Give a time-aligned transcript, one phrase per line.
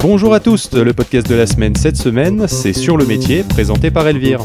[0.00, 3.90] Bonjour à tous, le podcast de la semaine cette semaine, c'est Sur le métier, présenté
[3.90, 4.40] par Elvire.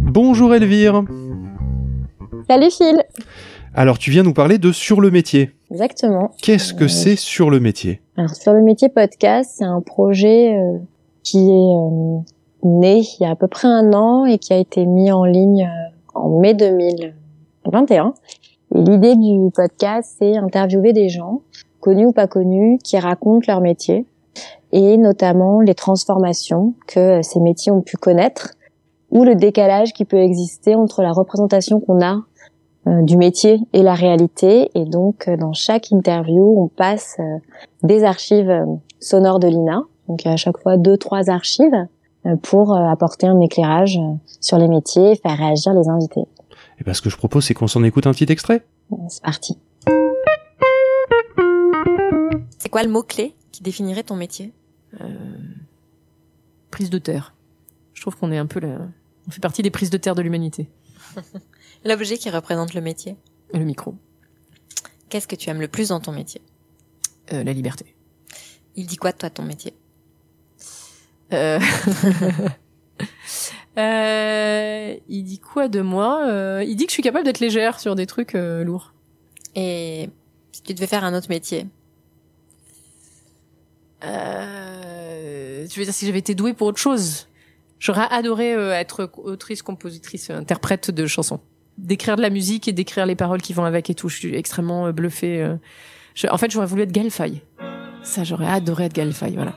[0.00, 1.04] Bonjour Elvire.
[2.48, 3.02] Salut Phil.
[3.74, 5.50] Alors tu viens nous parler de Sur le métier.
[5.70, 6.30] Exactement.
[6.42, 10.78] Qu'est-ce que c'est Sur le métier Alors Sur le métier podcast, c'est un projet euh,
[11.22, 12.18] qui est euh,
[12.62, 15.24] né il y a à peu près un an et qui a été mis en
[15.24, 18.14] ligne euh, en mai 2021.
[18.74, 21.42] Et l'idée du podcast, c'est interviewer des gens,
[21.80, 24.06] connus ou pas connus, qui racontent leur métier
[24.76, 28.50] et notamment les transformations que ces métiers ont pu connaître
[29.10, 32.18] ou le décalage qui peut exister entre la représentation qu'on a
[32.86, 34.70] euh, du métier et la réalité.
[34.74, 37.38] Et donc, euh, dans chaque interview, on passe euh,
[37.84, 38.52] des archives
[39.00, 39.80] sonores de l'INA.
[40.08, 41.86] Donc, à chaque fois deux, trois archives
[42.42, 44.00] pour apporter un éclairage
[44.40, 46.26] sur les métiers et faire réagir les invités.
[46.78, 48.62] Et bien, ce que je propose, c'est qu'on s'en écoute un petit extrait.
[49.08, 49.58] C'est parti.
[52.58, 54.52] C'est quoi le mot-clé qui définirait ton métier?
[54.52, 54.65] euh,
[56.70, 57.34] Prise de terre.
[57.94, 58.88] Je trouve qu'on est un peu là.
[59.26, 60.68] On fait partie des prises de terre de l'humanité.
[61.84, 63.16] L'objet qui représente le métier.
[63.52, 63.94] Et le micro.
[65.08, 66.42] Qu'est-ce que tu aimes le plus dans ton métier?
[67.32, 67.94] Euh, La liberté.
[68.74, 69.74] Il dit quoi de toi ton métier?
[71.32, 71.58] Euh...
[73.78, 74.96] euh...
[75.08, 76.26] Il dit quoi de moi?
[76.26, 78.92] Euh, Il dit que je suis capable d'être légère sur des trucs euh, lourds.
[79.54, 80.10] Et
[80.52, 81.66] si tu devais faire un autre métier?
[84.04, 84.85] Euh...
[85.68, 87.28] Tu veux dire si j'avais été douée pour autre chose
[87.78, 91.40] J'aurais adoré être autrice, compositrice, interprète de chansons
[91.78, 94.08] d'écrire de la musique et d'écrire les paroles qui vont avec et tout.
[94.08, 95.42] Je suis extrêmement euh, bluffée.
[95.42, 95.56] Euh.
[96.30, 97.42] en fait, j'aurais voulu être Galfay.
[98.02, 99.54] Ça, j'aurais adoré être Galfay, voilà.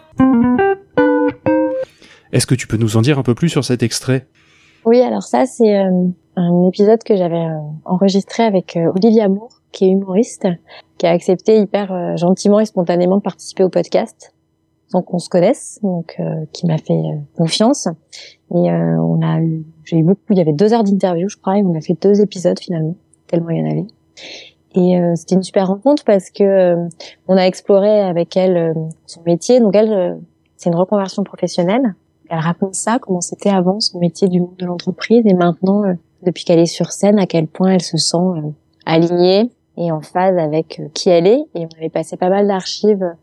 [2.32, 4.28] Est-ce que tu peux nous en dire un peu plus sur cet extrait?
[4.86, 7.46] Oui, alors ça, c'est euh, un épisode que j'avais
[7.86, 10.48] enregistré avec Olivia Moore, qui est humoriste,
[10.98, 14.34] qui a accepté hyper gentiment et spontanément de participer au podcast
[14.90, 17.88] sans qu'on se connaisse, donc euh, qui m'a fait euh, confiance.
[18.54, 21.38] Et euh, on a eu, j'ai eu beaucoup, il y avait deux heures d'interview, je
[21.38, 22.96] crois, et on a fait deux épisodes finalement,
[23.28, 23.88] tellement il y en avait.
[24.76, 26.76] Et c'était une super rencontre parce que
[27.28, 28.76] on a exploré avec elle
[29.08, 29.60] son métier.
[29.60, 30.20] Donc elle,
[30.58, 31.96] c'est une reconversion professionnelle.
[32.30, 35.82] Elle raconte ça, comment c'était avant son métier du monde de l'entreprise, et maintenant,
[36.22, 38.18] depuis qu'elle est sur scène, à quel point elle se sent
[38.86, 41.44] alignée et en phase avec qui elle est.
[41.56, 43.16] Et on avait passé pas mal d'archives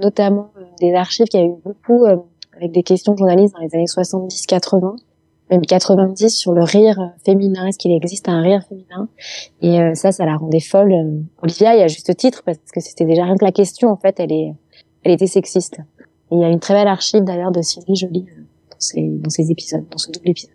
[0.00, 2.16] notamment euh, des archives qui a eu beaucoup euh,
[2.56, 4.96] avec des questions de journalistes dans les années 70-80,
[5.50, 9.08] même 90 sur le rire féminin, est-ce qu'il existe un rire féminin?
[9.60, 10.92] Et euh, ça, ça la rendait folle.
[11.42, 13.96] Olivia, il y a juste titre parce que c'était déjà rien que la question, en
[13.96, 14.54] fait, elle est,
[15.02, 15.78] elle était sexiste.
[16.30, 18.26] Et il y a une très belle archive d'ailleurs de Sylvie Joly
[18.70, 20.54] dans ces, dans ces épisodes, dans ce double épisode.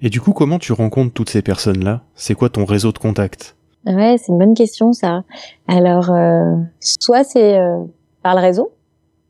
[0.00, 2.02] Et du coup, comment tu rencontres toutes ces personnes-là?
[2.14, 3.56] C'est quoi ton réseau de contacts?
[3.86, 5.24] Ouais, c'est une bonne question ça.
[5.68, 7.58] Alors, euh, soit c'est
[8.24, 8.72] par le réseau.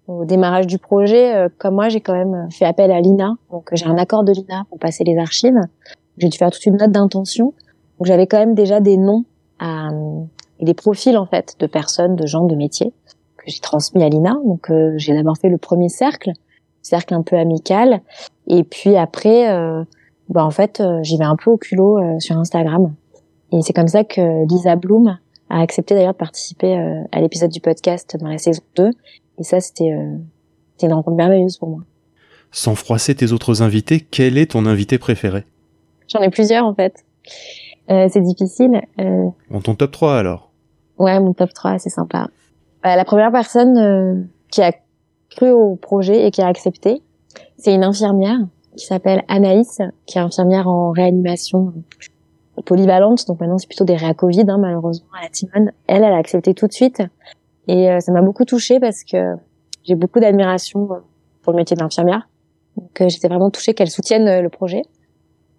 [0.07, 3.35] Au démarrage du projet, euh, comme moi, j'ai quand même fait appel à l'INA.
[3.51, 5.59] Donc, j'ai un accord de l'INA pour passer les archives.
[6.17, 7.47] J'ai dû faire toute une note d'intention.
[7.99, 9.25] Donc, j'avais quand même déjà des noms
[9.59, 9.89] à,
[10.61, 12.93] et des profils, en fait, de personnes, de gens, de métiers
[13.37, 14.39] que j'ai transmis à l'INA.
[14.45, 16.31] Donc, euh, j'ai d'abord fait le premier cercle,
[16.81, 18.01] cercle un peu amical.
[18.47, 19.83] Et puis après, euh,
[20.29, 22.95] bah, en fait, j'y vais un peu au culot sur Instagram.
[23.51, 25.19] Et c'est comme ça que Lisa Bloom
[25.55, 28.91] a accepté d'ailleurs de participer euh, à l'épisode du podcast dans la saison 2.
[29.39, 30.17] Et ça, c'était euh,
[30.83, 31.81] une rencontre merveilleuse pour moi.
[32.51, 35.45] Sans froisser tes autres invités, quel est ton invité préféré?
[36.09, 37.05] J'en ai plusieurs en fait.
[37.91, 38.83] Euh, c'est difficile.
[38.99, 39.29] Euh...
[39.51, 40.51] En ton top 3 alors
[40.99, 42.29] Ouais, mon top 3, c'est sympa.
[42.87, 44.73] Euh, la première personne qui a
[45.31, 47.03] cru au projet et qui a accepté,
[47.57, 48.39] c'est une infirmière
[48.77, 51.73] qui s'appelle Anaïs, qui est infirmière en réanimation
[52.63, 55.73] polyvalente, donc maintenant c'est plutôt des réa Covid, hein, malheureusement, à la Timone.
[55.87, 57.03] Elle, elle a accepté tout de suite.
[57.69, 59.35] Et euh, ça m'a beaucoup touchée parce que
[59.85, 60.97] j'ai beaucoup d'admiration euh,
[61.43, 62.29] pour le métier d'infirmière.
[62.77, 64.83] Donc euh, j'étais vraiment touchée qu'elle soutienne le projet.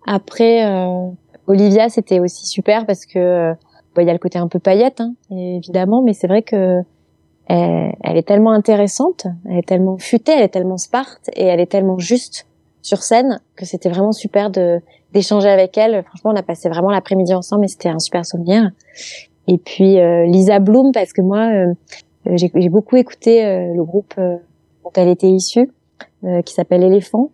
[0.08, 0.64] Après,
[1.48, 3.54] Olivia, c'était aussi super parce que
[3.96, 6.82] bah, il y a le côté un peu paillette, hein, évidemment, mais c'est vrai que
[7.48, 11.60] elle, elle, est tellement intéressante, elle est tellement futée, elle est tellement sparte et elle
[11.60, 12.46] est tellement juste
[12.86, 14.80] sur scène que c'était vraiment super de
[15.14, 16.04] d'échanger avec elle.
[16.04, 18.70] Franchement, on a passé vraiment l'après-midi ensemble et c'était un super souvenir.
[19.48, 21.74] Et puis euh, Lisa Bloom parce que moi euh,
[22.36, 25.72] j'ai beaucoup écouté euh, le groupe dont elle était issue
[26.24, 27.32] euh, qui s'appelle Éléphant.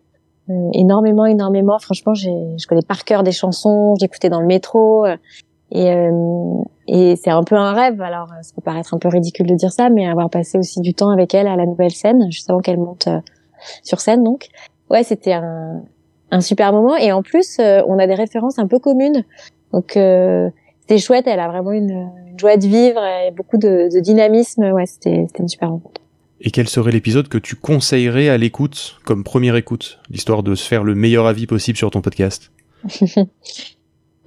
[0.50, 1.77] Euh, énormément, énormément.
[1.80, 3.95] Franchement, je connais par cœur des chansons.
[4.00, 5.06] J'écoutais dans le métro.
[5.06, 5.18] euh,
[5.71, 6.12] et, euh,
[6.88, 8.01] et c'est un peu un rêve.
[8.01, 10.81] Alors, euh, ça peut paraître un peu ridicule de dire ça, mais avoir passé aussi
[10.81, 13.19] du temps avec elle à la nouvelle scène, juste avant qu'elle monte euh,
[13.83, 14.50] sur scène, donc.
[14.91, 15.81] Ouais, c'était un,
[16.31, 16.97] un super moment.
[16.97, 19.23] Et en plus, euh, on a des références un peu communes.
[19.71, 20.49] Donc, euh,
[20.81, 21.27] c'était chouette.
[21.27, 24.71] Elle a vraiment une, une joie de vivre et beaucoup de, de dynamisme.
[24.71, 26.01] Ouais, c'était, c'était une super rencontre.
[26.41, 30.67] Et quel serait l'épisode que tu conseillerais à l'écoute, comme première écoute, l'histoire de se
[30.67, 32.51] faire le meilleur avis possible sur ton podcast?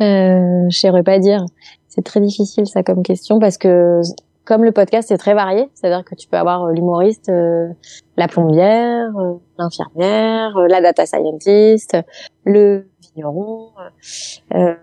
[0.03, 1.45] Euh, je saurais pas dire.
[1.87, 4.01] C'est très difficile ça comme question parce que
[4.45, 7.69] comme le podcast est très varié, c'est-à-dire que tu peux avoir euh, l'humoriste, euh,
[8.17, 11.97] la plombière, euh, l'infirmière, euh, la data scientist,
[12.45, 13.69] le vigneron.
[14.55, 14.75] euh,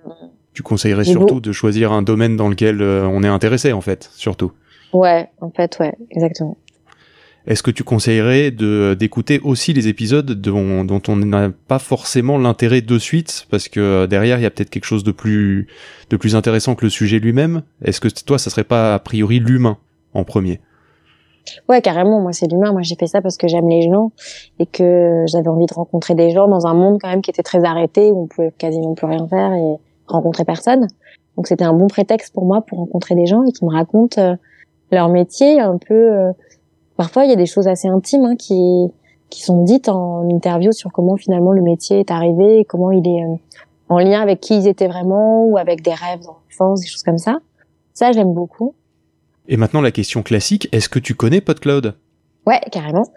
[0.54, 4.52] Tu conseillerais surtout de choisir un domaine dans lequel on est intéressé, en fait, surtout.
[4.94, 6.58] ouais, en fait, ouais, exactement.
[7.48, 12.38] Est-ce que tu conseillerais de d'écouter aussi les épisodes dont, dont on n'a pas forcément
[12.38, 15.68] l'intérêt de suite parce que euh, derrière il y a peut-être quelque chose de plus
[16.10, 17.64] de plus intéressant que le sujet lui-même?
[17.84, 19.78] Est-ce que toi ça serait pas a priori l'humain
[20.14, 20.60] en premier?
[21.68, 22.22] Ouais, carrément.
[22.22, 22.72] Moi, c'est l'humain.
[22.72, 24.12] Moi, j'ai fait ça parce que j'aime les gens
[24.60, 27.44] et que j'avais envie de rencontrer des gens dans un monde quand même qui était
[27.44, 29.76] très arrêté où on pouvait quasiment plus rien faire et
[30.08, 30.88] rencontrer personne.
[31.38, 34.22] Donc, c'était un bon prétexte pour moi pour rencontrer des gens et qui me racontent
[34.22, 34.36] euh,
[34.92, 36.32] leur métier un peu.
[37.02, 38.92] Parfois, il y a des choses assez intimes hein, qui
[39.32, 43.08] qui sont dites en interview sur comment finalement le métier est arrivé et comment il
[43.08, 43.38] est euh,
[43.90, 47.18] en lien avec qui ils étaient vraiment ou avec des rêves d'enfance, des choses comme
[47.18, 47.40] ça.
[47.96, 48.76] Ça, j'aime beaucoup.
[49.48, 51.96] Et maintenant la question classique, est-ce que tu connais PodCloud?
[52.46, 53.08] Ouais, carrément.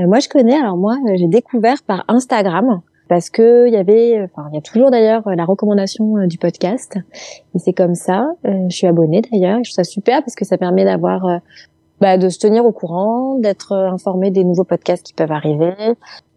[0.00, 0.56] Euh, moi, je connais.
[0.56, 4.58] Alors moi, euh, j'ai découvert par Instagram parce que il y avait, enfin, il y
[4.58, 6.98] a toujours d'ailleurs la recommandation du podcast.
[7.54, 8.32] Et c'est comme ça.
[8.46, 9.58] Euh, je suis abonnée d'ailleurs.
[9.62, 11.40] Je trouve ça super parce que ça permet d'avoir,
[12.00, 15.74] bah, de se tenir au courant, d'être euh, informé des nouveaux podcasts qui peuvent arriver,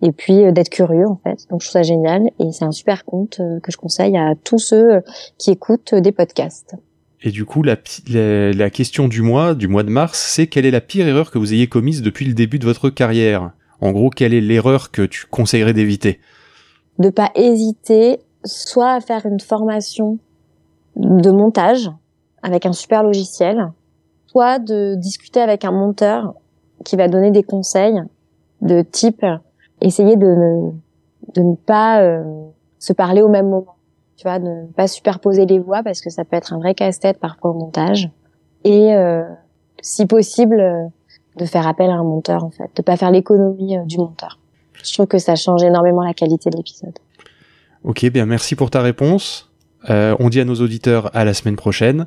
[0.02, 1.48] et puis euh, d'être curieux en fait.
[1.50, 2.30] Donc je trouve ça génial.
[2.40, 5.02] Et c'est un super compte euh, que je conseille à tous ceux
[5.38, 6.76] qui écoutent des podcasts.
[7.22, 7.76] Et du coup la,
[8.10, 11.30] la la question du mois, du mois de mars, c'est quelle est la pire erreur
[11.30, 13.52] que vous ayez commise depuis le début de votre carrière?
[13.80, 16.20] En gros, quelle est l'erreur que tu conseillerais d'éviter?
[17.00, 20.20] De pas hésiter soit à faire une formation
[20.96, 21.92] de montage
[22.44, 23.72] avec un super logiciel,
[24.32, 26.34] soit de discuter avec un monteur
[26.86, 28.02] qui va donner des conseils
[28.62, 29.26] de type
[29.82, 30.72] essayer de ne,
[31.36, 32.24] de ne pas euh,
[32.80, 33.76] se parler au même moment,
[34.16, 37.20] tu vois, ne pas superposer les voix parce que ça peut être un vrai casse-tête
[37.20, 38.10] parfois au montage
[38.64, 39.24] et euh,
[39.82, 40.86] si possible euh,
[41.38, 44.40] de faire appel à un monteur en fait, de pas faire l'économie du monteur.
[44.84, 46.98] Je trouve que ça change énormément la qualité de l'épisode.
[47.84, 49.50] Ok, bien merci pour ta réponse.
[49.90, 52.06] On dit à nos auditeurs à la semaine prochaine.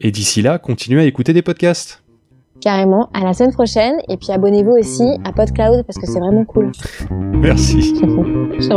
[0.00, 2.02] Et d'ici là, continuez à écouter des podcasts.
[2.60, 3.94] Carrément, à la semaine prochaine.
[4.08, 6.72] Et puis abonnez-vous aussi à PodCloud parce que c'est vraiment cool.
[7.10, 7.94] Merci.
[8.58, 8.68] Je